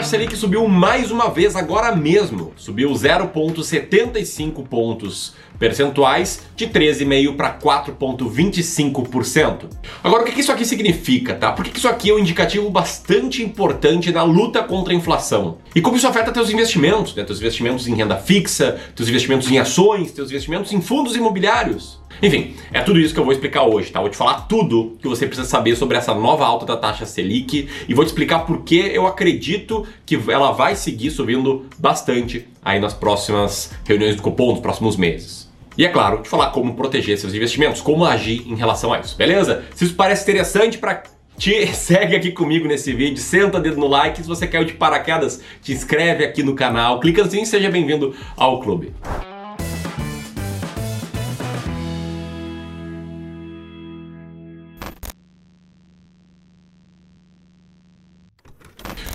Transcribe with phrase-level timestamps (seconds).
[0.00, 2.54] taxa Selic subiu mais uma vez agora mesmo.
[2.56, 9.68] Subiu 0,75 pontos percentuais de 13,5% para 4,25%.
[10.02, 11.52] Agora, o que isso aqui significa, tá?
[11.52, 15.58] Por que isso aqui é um indicativo bastante importante na luta contra a inflação?
[15.74, 17.22] E como isso afeta teus investimentos, né?
[17.22, 21.99] Teus investimentos em renda fixa, teus investimentos em ações, teus investimentos em fundos imobiliários.
[22.22, 24.00] Enfim, é tudo isso que eu vou explicar hoje, tá?
[24.00, 27.68] Vou te falar tudo que você precisa saber sobre essa nova alta da taxa Selic
[27.88, 32.78] e vou te explicar por que eu acredito que ela vai seguir subindo bastante aí
[32.78, 35.48] nas próximas reuniões do Copom, nos próximos meses.
[35.78, 39.16] E é claro, te falar como proteger seus investimentos, como agir em relação a isso,
[39.16, 39.64] beleza?
[39.74, 41.04] Se isso parece interessante para
[41.38, 44.74] te segue aqui comigo nesse vídeo, senta o dedo no like, se você caiu de
[44.74, 48.92] paraquedas, te inscreve aqui no canal, clica sininho e seja bem-vindo ao clube.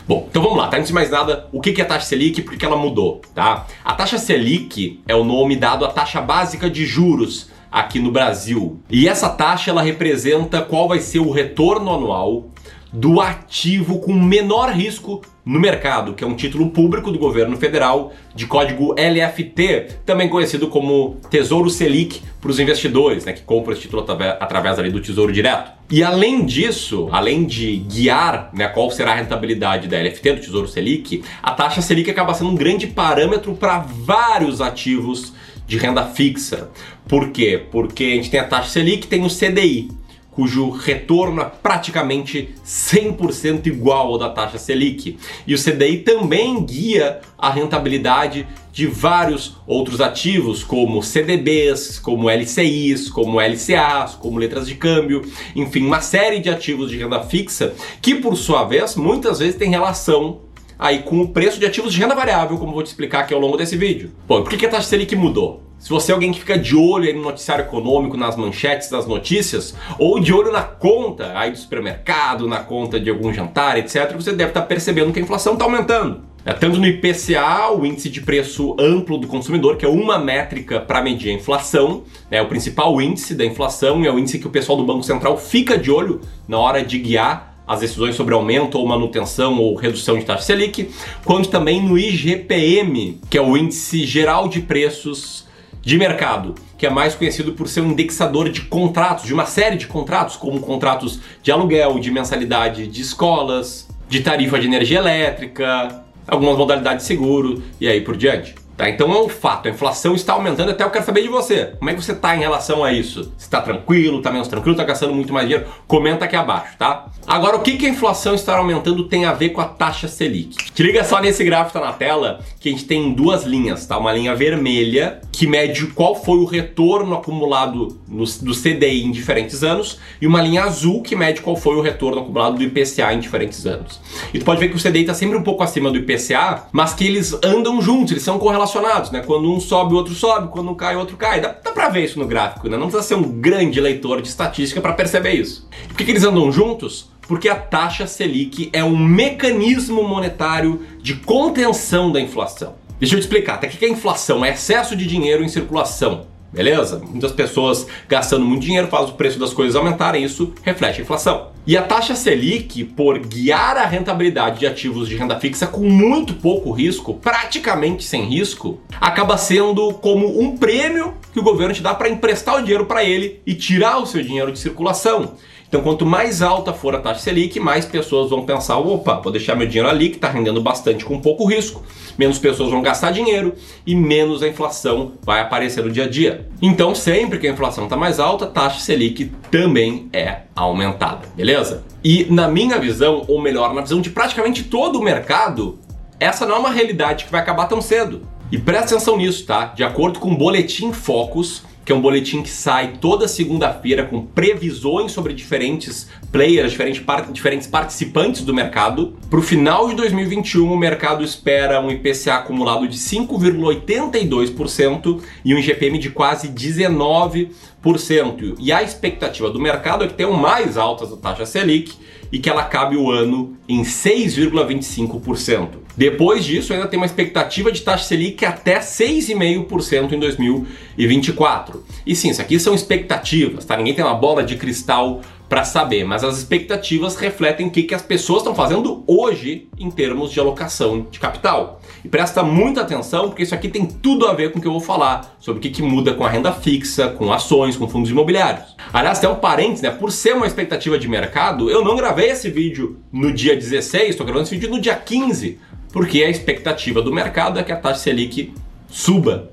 [0.07, 0.77] Bom, então vamos lá, tá?
[0.77, 3.21] Antes de mais nada, o que é a taxa Selic e por que ela mudou,
[3.33, 3.65] tá?
[3.83, 8.79] A taxa Selic é o nome dado à taxa básica de juros aqui no Brasil.
[8.87, 12.51] E essa taxa ela representa qual vai ser o retorno anual
[12.93, 18.11] do ativo com menor risco no mercado, que é um título público do governo federal
[18.33, 23.83] de código LFT, também conhecido como Tesouro Selic para os investidores, né, que compram esse
[23.83, 24.03] título
[24.39, 25.71] através ali do Tesouro Direto.
[25.91, 30.67] E além disso, além de guiar né, qual será a rentabilidade da LFT, do Tesouro
[30.67, 35.31] Selic, a taxa Selic acaba sendo um grande parâmetro para vários ativos
[35.67, 36.69] de renda fixa.
[37.07, 37.63] Por quê?
[37.71, 39.89] Porque a gente tem a taxa Selic, tem o CDI
[40.35, 45.17] cujo retorno é praticamente 100% igual ao da taxa Selic.
[45.47, 53.09] E o CDI também guia a rentabilidade de vários outros ativos, como CDBs, como LCIs,
[53.09, 55.21] como LCAs, como letras de câmbio,
[55.55, 59.69] enfim, uma série de ativos de renda fixa que, por sua vez, muitas vezes tem
[59.69, 60.41] relação
[60.77, 63.39] aí com o preço de ativos de renda variável, como vou te explicar aqui ao
[63.39, 64.11] longo desse vídeo.
[64.27, 65.64] Bom, por que a taxa Selic mudou?
[65.85, 69.75] Se você é alguém que fica de olho no noticiário econômico, nas manchetes das notícias,
[69.99, 74.33] ou de olho na conta aí do supermercado, na conta de algum jantar, etc., você
[74.33, 76.23] deve estar percebendo que a inflação está aumentando.
[76.43, 80.79] É, tanto no IPCA, o índice de preço amplo do consumidor, que é uma métrica
[80.79, 84.47] para medir a inflação, é o principal índice da inflação e é o índice que
[84.47, 88.33] o pessoal do Banco Central fica de olho na hora de guiar as decisões sobre
[88.33, 90.89] aumento ou manutenção ou redução de taxa Selic,
[91.23, 95.45] quanto também no IGPM, que é o índice geral de preços
[95.85, 99.77] de mercado, que é mais conhecido por ser um indexador de contratos, de uma série
[99.77, 106.03] de contratos, como contratos de aluguel, de mensalidade de escolas, de tarifa de energia elétrica,
[106.27, 108.55] algumas modalidades de seguro e aí por diante.
[108.77, 108.89] Tá?
[108.89, 111.73] Então é um fato, a inflação está aumentando, até eu quero saber de você.
[111.77, 113.31] Como é que você está em relação a isso?
[113.37, 115.69] Você está tranquilo, está menos tranquilo, está gastando muito mais dinheiro?
[115.87, 117.05] Comenta aqui abaixo, tá?
[117.25, 120.71] Agora, o que, que a inflação estar aumentando tem a ver com a taxa Selic?
[120.73, 123.97] Te liga só nesse gráfico tá na tela que a gente tem duas linhas, tá?
[123.97, 129.63] Uma linha vermelha que mede qual foi o retorno acumulado no, do CDI em diferentes
[129.63, 133.19] anos e uma linha azul que mede qual foi o retorno acumulado do IPCA em
[133.19, 134.01] diferentes anos.
[134.33, 136.93] E tu pode ver que o CDI está sempre um pouco acima do IPCA, mas
[136.93, 139.23] que eles andam juntos, eles são correlacionados relacionados, né?
[139.25, 141.39] Quando um sobe, o outro sobe, quando um cai, o outro cai.
[141.39, 142.77] Dá, dá pra ver isso no gráfico, né?
[142.77, 145.67] Não precisa ser um grande leitor de estatística para perceber isso.
[145.83, 147.09] E por que, que eles andam juntos?
[147.27, 152.75] Porque a taxa Selic é um mecanismo monetário de contenção da inflação.
[152.99, 154.45] Deixa eu te explicar, até que é inflação?
[154.45, 156.27] É excesso de dinheiro em circulação.
[156.55, 157.01] Beleza?
[157.05, 161.55] Muitas pessoas gastando muito dinheiro faz o preço das coisas aumentarem, isso reflete a inflação.
[161.67, 166.35] E a taxa Selic, por guiar a rentabilidade de ativos de renda fixa com muito
[166.35, 171.93] pouco risco, praticamente sem risco, acaba sendo como um prêmio que o governo te dá
[171.93, 175.33] para emprestar o dinheiro para ele e tirar o seu dinheiro de circulação.
[175.75, 179.57] Então, quanto mais alta for a taxa Selic, mais pessoas vão pensar: opa, vou deixar
[179.57, 181.83] meu dinheiro ali que está rendendo bastante com pouco risco.
[182.17, 183.53] Menos pessoas vão gastar dinheiro
[183.85, 186.47] e menos a inflação vai aparecer no dia a dia.
[186.61, 191.83] Então, sempre que a inflação está mais alta, a taxa Selic também é aumentada, beleza?
[192.01, 195.77] E na minha visão, ou melhor, na visão de praticamente todo o mercado,
[196.21, 198.21] essa não é uma realidade que vai acabar tão cedo.
[198.49, 199.73] E presta atenção nisso, tá?
[199.75, 204.25] De acordo com o Boletim Focus, que é um boletim que sai toda segunda-feira com
[204.25, 209.15] previsões sobre diferentes players, diferentes, par diferentes participantes do mercado.
[209.29, 215.59] Para o final de 2021, o mercado espera um IPCA acumulado de 5,82% e um
[215.59, 218.55] IGPM de quase 19%.
[218.59, 221.93] E a expectativa do mercado é que tenham mais altas a taxa Selic
[222.31, 225.85] e que ela acabe o ano em 6,25%.
[225.97, 231.83] Depois disso, ainda tem uma expectativa de taxa Selic até 6,5% em 2024.
[232.05, 233.77] E sim, isso aqui são expectativas, tá?
[233.77, 237.93] Ninguém tem uma bola de cristal para saber, mas as expectativas refletem o que, que
[237.93, 241.79] as pessoas estão fazendo hoje em termos de alocação de capital.
[242.05, 244.71] E presta muita atenção, porque isso aqui tem tudo a ver com o que eu
[244.71, 248.11] vou falar, sobre o que, que muda com a renda fixa, com ações, com fundos
[248.11, 248.75] imobiliários.
[248.93, 249.89] Aliás, tem um parênteses, né?
[249.89, 254.23] Por ser uma expectativa de mercado, eu não gravei esse vídeo no dia 16, estou
[254.23, 255.57] gravando esse vídeo no dia 15,
[255.91, 258.53] porque a expectativa do mercado é que a taxa Selic
[258.87, 259.49] suba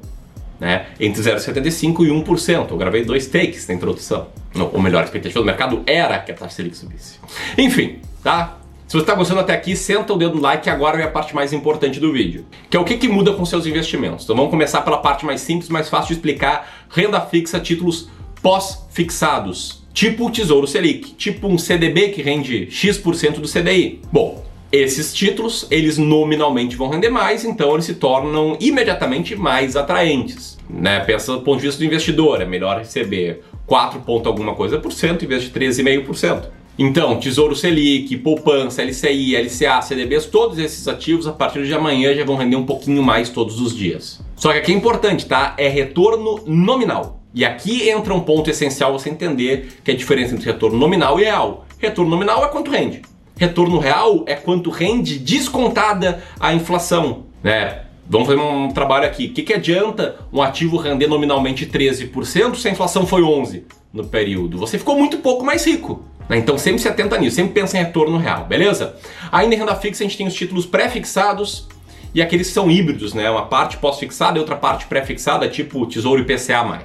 [0.61, 2.71] né, entre 0,75% e 1%.
[2.71, 4.27] Eu gravei dois takes na introdução.
[4.75, 7.19] Ou melhor, a expectativa do mercado era que a taxa Selic subisse.
[7.57, 8.59] Enfim, tá?
[8.93, 11.35] Se você está gostando até aqui, senta o dedo no like agora é a parte
[11.35, 14.25] mais importante do vídeo, que é o que, que muda com seus investimentos.
[14.25, 18.11] Então vamos começar pela parte mais simples, mais fácil de explicar, renda fixa, títulos
[18.43, 24.03] pós-fixados, tipo o Tesouro Selic, tipo um CDB que rende X% do CDI.
[24.13, 30.59] Bom, esses títulos, eles nominalmente vão render mais, então eles se tornam imediatamente mais atraentes.
[30.69, 31.01] Né?
[31.01, 34.93] Pensa do ponto de vista do investidor, é melhor receber 4 ponto alguma coisa por
[34.93, 36.43] cento em vez de 13,5%.
[36.79, 42.25] Então, Tesouro Selic, poupança, LCI, LCA, CDBs, todos esses ativos a partir de amanhã já
[42.25, 44.21] vão render um pouquinho mais todos os dias.
[44.35, 45.55] Só que aqui é importante, tá?
[45.59, 47.21] É retorno nominal.
[47.35, 51.21] E aqui entra um ponto essencial você entender que é a diferença entre retorno nominal
[51.21, 51.67] e real.
[51.79, 53.03] Retorno nominal é quanto rende.
[53.37, 57.83] Retorno real é quanto rende descontada a inflação, né?
[58.09, 59.27] Vamos fazer um trabalho aqui.
[59.27, 64.05] O que, que adianta um ativo render nominalmente 13% se a inflação foi 11% no
[64.05, 64.59] período?
[64.59, 66.03] Você ficou muito pouco mais rico.
[66.29, 66.39] Né?
[66.39, 68.97] Então sempre se atenta nisso, sempre pensa em retorno real, beleza?
[69.31, 71.69] Ainda em renda fixa a gente tem os títulos pré-fixados
[72.15, 73.31] e aqueles que são híbridos, né?
[73.31, 76.83] Uma parte pós-fixada e outra parte pré-fixada, tipo Tesouro IPCA+.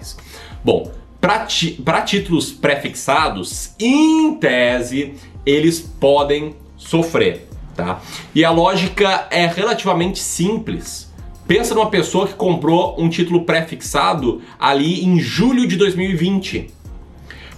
[0.63, 5.15] Bom, para títulos pré-fixados, em tese,
[5.45, 8.01] eles podem sofrer, tá?
[8.33, 11.11] E a lógica é relativamente simples.
[11.47, 16.69] Pensa numa pessoa que comprou um título pré-fixado ali em julho de 2020,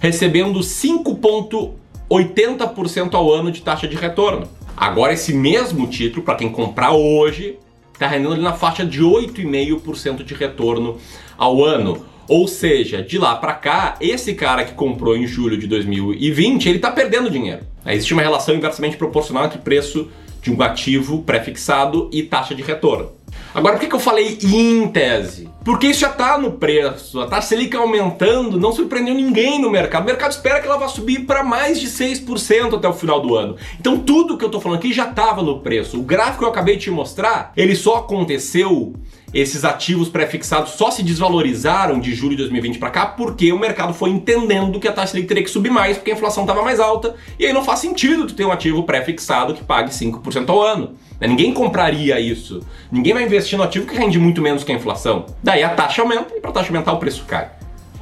[0.00, 4.48] recebendo 5,80% ao ano de taxa de retorno.
[4.76, 7.56] Agora, esse mesmo título, para quem comprar hoje,
[7.92, 10.96] está rendendo ali na faixa de 8,5% de retorno
[11.36, 12.06] ao ano.
[12.26, 16.76] Ou seja, de lá para cá, esse cara que comprou em julho de 2020, ele
[16.76, 17.60] está perdendo dinheiro.
[17.84, 20.08] Existe uma relação inversamente proporcional entre preço
[20.40, 23.10] de um ativo pré-fixado e taxa de retorno.
[23.54, 25.48] Agora, por que, que eu falei em tese?
[25.64, 30.02] Porque isso já está no preço, a taxa Selic aumentando não surpreendeu ninguém no mercado.
[30.02, 33.36] O mercado espera que ela vá subir para mais de 6% até o final do
[33.36, 33.56] ano.
[33.78, 35.98] Então tudo que eu estou falando aqui já estava no preço.
[35.98, 38.94] O gráfico que eu acabei de te mostrar, ele só aconteceu
[39.32, 43.94] esses ativos pré-fixados só se desvalorizaram de julho de 2020 para cá porque o mercado
[43.94, 46.80] foi entendendo que a taxa Selic teria que subir mais porque a inflação estava mais
[46.80, 50.96] alta e aí não faz sentido ter um ativo pré-fixado que pague 5% ao ano.
[51.20, 51.28] Né?
[51.28, 52.60] Ninguém compraria isso.
[52.90, 55.26] Ninguém vai investir no ativo que rende muito menos que a inflação.
[55.42, 57.50] Daí a taxa aumenta e para a taxa aumentar o preço cai.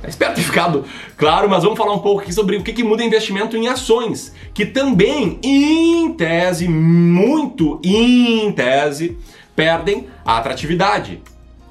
[0.06, 0.85] Espero ter ficado
[1.17, 4.32] claro, mas vamos falar um pouco aqui sobre o que, que muda investimento em ações,
[4.55, 9.19] que também, em tese, muito em tese,
[9.56, 11.20] perdem a atratividade.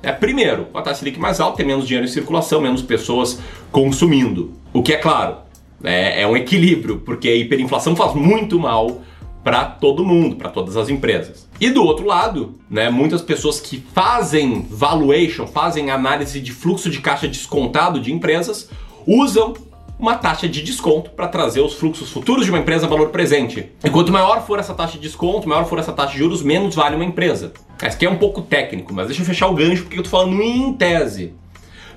[0.04, 3.40] É, primeiro, a taxa Selic mais alta, tem menos dinheiro em circulação, menos pessoas
[3.72, 4.52] consumindo.
[4.74, 5.38] O que é claro,
[5.82, 9.02] é, é um equilíbrio, porque a hiperinflação faz muito mal
[9.48, 11.48] para todo mundo, para todas as empresas.
[11.58, 17.00] E do outro lado, né, muitas pessoas que fazem valuation, fazem análise de fluxo de
[17.00, 18.70] caixa descontado de empresas,
[19.08, 19.54] usam
[19.98, 23.72] uma taxa de desconto para trazer os fluxos futuros de uma empresa a valor presente.
[23.82, 26.76] E quanto maior for essa taxa de desconto, maior for essa taxa de juros, menos
[26.76, 27.54] vale uma empresa.
[27.82, 30.10] Isso aqui é um pouco técnico, mas deixa eu fechar o gancho porque eu tô
[30.10, 31.34] falando em tese.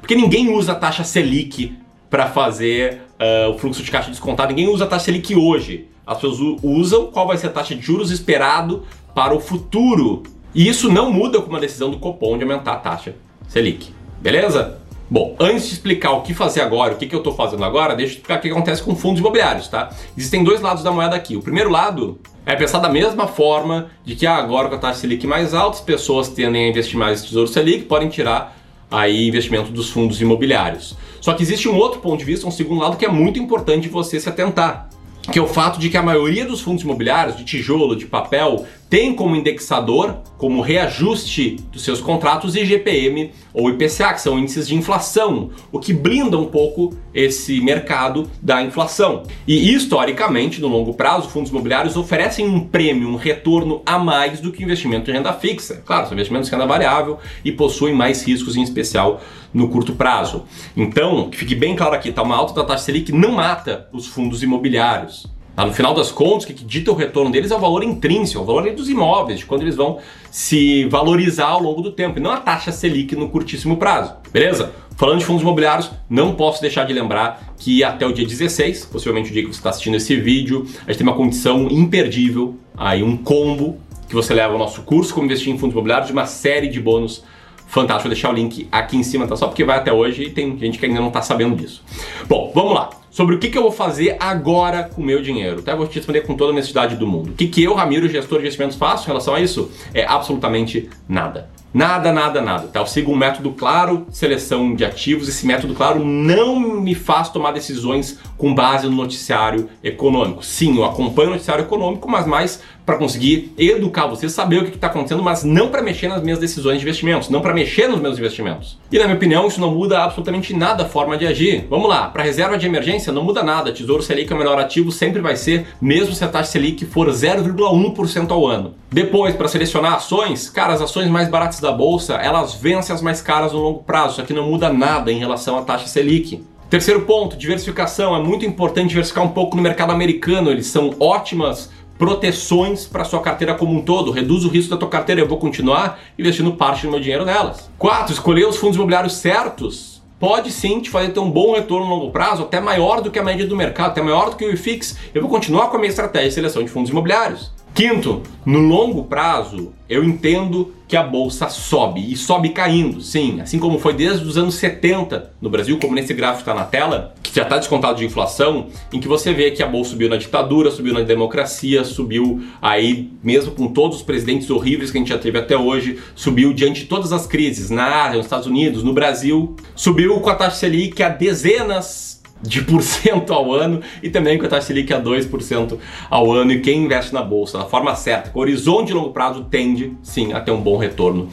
[0.00, 1.76] Porque ninguém usa a taxa Selic
[2.08, 5.89] para fazer uh, o fluxo de caixa descontado, ninguém usa a taxa Selic hoje.
[6.06, 10.22] As pessoas usam qual vai ser a taxa de juros esperado para o futuro.
[10.54, 13.14] E isso não muda com uma decisão do Copom de aumentar a taxa
[13.48, 13.92] Selic.
[14.20, 14.78] Beleza?
[15.08, 17.96] Bom, antes de explicar o que fazer agora, o que, que eu estou fazendo agora,
[17.96, 19.90] deixa eu explicar o que acontece com fundos imobiliários, tá?
[20.16, 21.36] Existem dois lados da moeda aqui.
[21.36, 25.00] O primeiro lado é pensar da mesma forma de que ah, agora com a taxa
[25.00, 28.56] Selic mais alta, as pessoas tendem a investir mais em Tesouro Selic, podem tirar
[28.88, 30.96] aí investimento dos fundos imobiliários.
[31.20, 33.88] Só que existe um outro ponto de vista, um segundo lado que é muito importante
[33.88, 34.88] você se atentar
[35.30, 38.66] que é o fato de que a maioria dos fundos imobiliários de tijolo, de papel,
[38.90, 44.74] tem como indexador, como reajuste dos seus contratos IGPM ou IPCA, que são índices de
[44.74, 49.22] inflação, o que blinda um pouco esse mercado da inflação.
[49.46, 54.50] E historicamente, no longo prazo, fundos imobiliários oferecem um prêmio, um retorno a mais do
[54.50, 55.80] que investimento em renda fixa.
[55.86, 59.20] Claro, são investimentos em renda variável e possuem mais riscos, em especial
[59.54, 60.44] no curto prazo.
[60.76, 64.08] Então, que fique bem claro aqui, tá uma alta da taxa Selic não mata os
[64.08, 65.28] fundos imobiliários.
[65.60, 65.66] Tá?
[65.66, 68.40] No final das contas, o que, que dita o retorno deles é o valor intrínseco,
[68.40, 69.98] é o valor dos imóveis, de quando eles vão
[70.30, 74.14] se valorizar ao longo do tempo, e não a taxa Selic no curtíssimo prazo.
[74.32, 74.72] Beleza?
[74.96, 79.28] Falando de fundos imobiliários, não posso deixar de lembrar que até o dia 16, possivelmente
[79.28, 83.02] o dia que você está assistindo esse vídeo, a gente tem uma condição imperdível, aí
[83.02, 86.24] um combo que você leva ao nosso curso como investir em fundos imobiliários de uma
[86.24, 87.22] série de bônus
[87.66, 88.04] fantástico.
[88.04, 89.36] Vou deixar o link aqui em cima, tá?
[89.36, 91.82] Só porque vai até hoje e tem gente que ainda não está sabendo disso.
[92.26, 92.99] Bom, vamos lá.
[93.10, 95.62] Sobre o que, que eu vou fazer agora com o meu dinheiro.
[95.62, 95.74] Tá?
[95.74, 97.30] Vou te responder com toda a honestidade do mundo.
[97.30, 99.70] O que, que eu, Ramiro, gestor de investimentos, faço em relação a isso?
[99.92, 101.48] É absolutamente nada.
[101.72, 102.66] Nada, nada, nada.
[102.66, 102.80] Tá?
[102.80, 105.28] Eu sigo um método claro seleção de ativos.
[105.28, 110.44] Esse método claro não me faz tomar decisões com base no noticiário econômico.
[110.44, 114.74] Sim, eu acompanho o noticiário econômico, mas mais para conseguir educar você, saber o que
[114.74, 118.00] está acontecendo, mas não para mexer nas minhas decisões de investimentos, não para mexer nos
[118.00, 118.76] meus investimentos.
[118.90, 121.68] E na minha opinião, isso não muda absolutamente nada a forma de agir.
[121.70, 123.72] Vamos lá, para reserva de emergência não muda nada.
[123.72, 127.06] Tesouro Selic é o menor ativo, sempre vai ser, mesmo se a taxa Selic for
[127.08, 128.74] 0,1% ao ano.
[128.90, 133.22] Depois, para selecionar ações, cara, as ações mais baratas da bolsa, elas vencem as mais
[133.22, 134.14] caras no longo prazo.
[134.14, 136.42] Isso aqui não muda nada em relação à taxa Selic.
[136.70, 138.14] Terceiro ponto, diversificação.
[138.14, 140.52] É muito importante diversificar um pouco no mercado americano.
[140.52, 141.68] Eles são ótimas
[142.00, 145.36] proteções para sua carteira como um todo, reduz o risco da tua carteira, eu vou
[145.36, 147.70] continuar investindo parte do meu dinheiro nelas.
[147.76, 148.14] 4.
[148.14, 152.10] Escolher os fundos imobiliários certos pode sim te fazer ter um bom retorno no longo
[152.10, 154.96] prazo, até maior do que a média do mercado, até maior do que o IFIX.
[155.14, 157.52] Eu vou continuar com a minha estratégia de seleção de fundos imobiliários.
[157.74, 163.60] Quinto, no longo prazo, eu entendo que a bolsa sobe e sobe caindo, sim, assim
[163.60, 167.34] como foi desde os anos 70 no Brasil, como nesse gráfico está na tela, que
[167.34, 170.70] já está descontado de inflação, em que você vê que a bolsa subiu na ditadura,
[170.70, 175.18] subiu na democracia, subiu aí, mesmo com todos os presidentes horríveis que a gente já
[175.18, 178.92] teve até hoje, subiu diante de todas as crises, na Ásia, nos Estados Unidos, no
[178.92, 184.38] Brasil, subiu com a taxa Selic a dezenas de por cento ao ano e também
[184.38, 185.78] com a taxa Selic a 2%
[186.08, 186.52] ao ano.
[186.52, 190.32] E quem investe na bolsa da forma certa, com horizonte de longo prazo, tende sim
[190.32, 191.28] a ter um bom retorno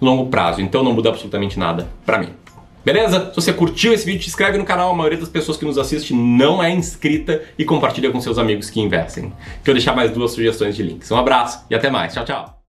[0.00, 0.60] no longo prazo.
[0.60, 2.28] Então não muda absolutamente nada para mim.
[2.84, 3.30] Beleza?
[3.30, 4.90] Se você curtiu esse vídeo, se inscreve no canal.
[4.90, 8.70] A maioria das pessoas que nos assiste não é inscrita e compartilha com seus amigos
[8.70, 9.32] que investem.
[9.64, 11.10] Quero deixar mais duas sugestões de links.
[11.10, 12.12] Um abraço e até mais.
[12.12, 12.58] Tchau, tchau.